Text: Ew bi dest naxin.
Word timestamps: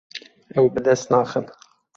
Ew 0.57 0.67
bi 0.73 0.79
dest 0.87 1.07
naxin. 1.15 1.45